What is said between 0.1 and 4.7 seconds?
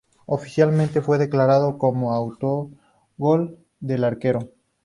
Oficialmente fue declarado como autogol del arquero.